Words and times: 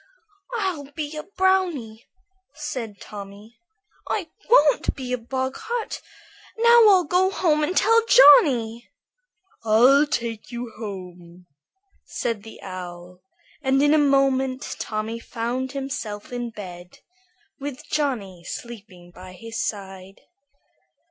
"I'll 0.57 0.89
be 0.95 1.15
a 1.15 1.21
brownie," 1.21 2.07
said 2.55 2.99
Tommy. 2.99 3.59
"I 4.09 4.31
won't 4.49 4.95
be 4.95 5.13
a 5.13 5.17
boggart. 5.19 6.01
Now 6.57 6.87
I'll 6.89 7.03
go 7.03 7.29
home 7.29 7.61
and 7.63 7.77
tell 7.77 8.03
Johnny." 8.07 8.89
"I'll 9.63 10.07
take 10.07 10.51
you 10.51 10.71
home," 10.75 11.45
said 12.03 12.41
the 12.41 12.59
Owl, 12.63 13.21
and 13.61 13.79
in 13.83 13.93
a 13.93 13.99
moment 13.99 14.77
Tommy 14.79 15.19
found 15.19 15.73
himself 15.73 16.33
in 16.33 16.49
bed, 16.49 16.97
with 17.59 17.87
Johnny 17.87 18.43
sleeping 18.43 19.11
by 19.11 19.33
his 19.33 19.63
side. 19.63 20.21